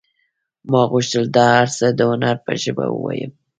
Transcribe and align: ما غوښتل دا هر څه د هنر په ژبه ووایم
ما 0.71 0.81
غوښتل 0.91 1.25
دا 1.37 1.45
هر 1.57 1.69
څه 1.77 1.85
د 1.97 1.99
هنر 2.11 2.35
په 2.45 2.51
ژبه 2.61 2.85
ووایم 2.89 3.31